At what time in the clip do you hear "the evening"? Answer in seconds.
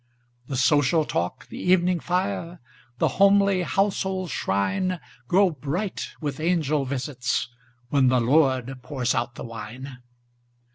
1.49-1.99